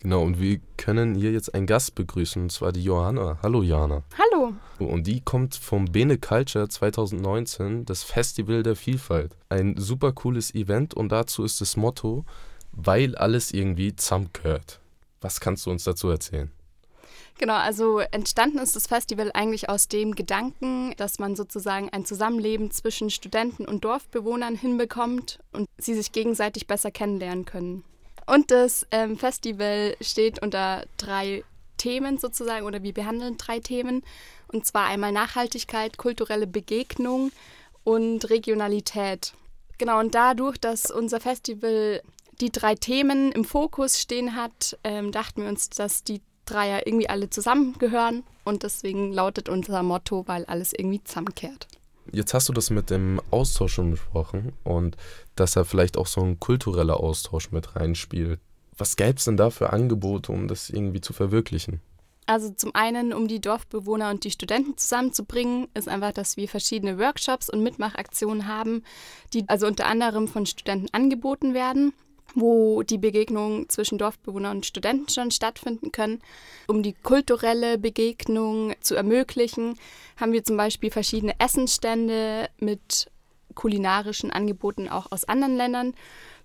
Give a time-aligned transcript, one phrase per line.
[0.00, 3.38] Genau, und wir können hier jetzt einen Gast begrüßen, und zwar die Johanna.
[3.42, 4.04] Hallo Johanna.
[4.16, 4.52] Hallo.
[4.78, 9.36] Und die kommt vom Bene Culture 2019, das Festival der Vielfalt.
[9.48, 12.24] Ein super cooles Event und dazu ist das Motto,
[12.70, 14.78] weil alles irgendwie zusammengehört.
[15.20, 16.52] Was kannst du uns dazu erzählen?
[17.38, 22.70] Genau, also entstanden ist das Festival eigentlich aus dem Gedanken, dass man sozusagen ein Zusammenleben
[22.70, 27.84] zwischen Studenten und Dorfbewohnern hinbekommt und sie sich gegenseitig besser kennenlernen können.
[28.28, 31.44] Und das ähm, Festival steht unter drei
[31.78, 34.02] Themen sozusagen oder wir behandeln drei Themen.
[34.48, 37.32] Und zwar einmal Nachhaltigkeit, kulturelle Begegnung
[37.84, 39.32] und Regionalität.
[39.78, 42.02] Genau, und dadurch, dass unser Festival
[42.42, 47.08] die drei Themen im Fokus stehen hat, ähm, dachten wir uns, dass die Dreier irgendwie
[47.08, 51.66] alle zusammengehören und deswegen lautet unser Motto, weil alles irgendwie zusammenkehrt.
[52.12, 54.96] Jetzt hast du das mit dem Austausch schon besprochen und
[55.36, 58.40] dass da vielleicht auch so ein kultureller Austausch mit reinspielt.
[58.76, 61.80] Was gäbe es denn da für Angebote, um das irgendwie zu verwirklichen?
[62.26, 66.98] Also zum einen, um die Dorfbewohner und die Studenten zusammenzubringen, ist einfach, dass wir verschiedene
[66.98, 68.82] Workshops und Mitmachaktionen haben,
[69.32, 71.92] die also unter anderem von Studenten angeboten werden
[72.34, 76.20] wo die Begegnungen zwischen Dorfbewohnern und Studenten schon stattfinden können.
[76.66, 79.78] Um die kulturelle Begegnung zu ermöglichen,
[80.16, 83.10] haben wir zum Beispiel verschiedene Essensstände mit
[83.54, 85.94] kulinarischen Angeboten auch aus anderen Ländern.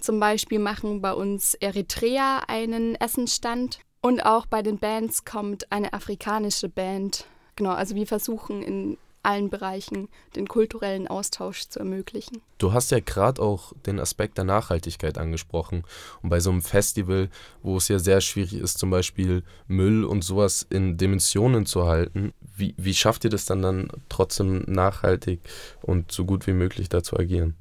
[0.00, 5.92] Zum Beispiel machen bei uns Eritrea einen Essensstand und auch bei den Bands kommt eine
[5.92, 7.26] afrikanische Band.
[7.56, 12.42] Genau, also wir versuchen in allen Bereichen den kulturellen Austausch zu ermöglichen.
[12.58, 15.84] Du hast ja gerade auch den Aspekt der Nachhaltigkeit angesprochen.
[16.22, 17.28] Und bei so einem Festival,
[17.62, 22.32] wo es ja sehr schwierig ist, zum Beispiel Müll und sowas in Dimensionen zu halten,
[22.40, 25.40] wie, wie schafft ihr das dann dann trotzdem nachhaltig
[25.82, 27.56] und so gut wie möglich da zu agieren?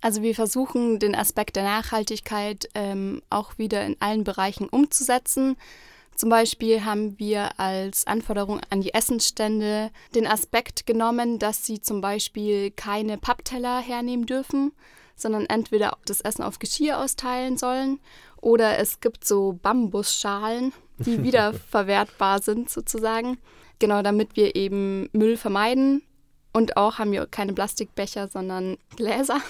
[0.00, 5.56] Also wir versuchen den Aspekt der Nachhaltigkeit ähm, auch wieder in allen Bereichen umzusetzen.
[6.22, 12.00] Zum Beispiel haben wir als Anforderung an die Essensstände den Aspekt genommen, dass sie zum
[12.00, 14.70] Beispiel keine Pappteller hernehmen dürfen,
[15.16, 17.98] sondern entweder das Essen auf Geschirr austeilen sollen
[18.40, 23.38] oder es gibt so Bambusschalen, die wiederverwertbar sind sozusagen.
[23.80, 26.02] Genau, damit wir eben Müll vermeiden.
[26.52, 29.40] Und auch haben wir keine Plastikbecher, sondern Gläser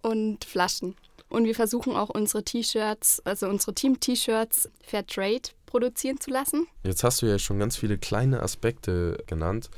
[0.00, 0.96] und Flaschen.
[1.28, 6.68] Und wir versuchen auch unsere T-Shirts, also unsere Team-T-Shirts Fair Trade produzieren zu lassen.
[6.84, 9.70] Jetzt hast du ja schon ganz viele kleine Aspekte genannt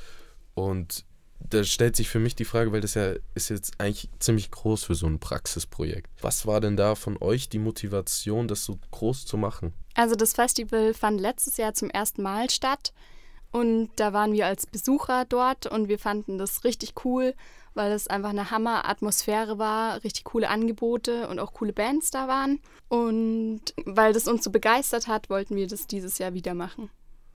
[0.52, 1.06] und
[1.40, 4.84] da stellt sich für mich die Frage, weil das ja ist jetzt eigentlich ziemlich groß
[4.84, 6.10] für so ein Praxisprojekt.
[6.20, 9.72] Was war denn da von euch die Motivation, das so groß zu machen?
[9.94, 12.92] Also das Festival fand letztes Jahr zum ersten Mal statt
[13.56, 17.32] und da waren wir als Besucher dort und wir fanden das richtig cool,
[17.72, 22.60] weil es einfach eine Hammer-Atmosphäre war, richtig coole Angebote und auch coole Bands da waren.
[22.90, 26.90] Und weil das uns so begeistert hat, wollten wir das dieses Jahr wieder machen.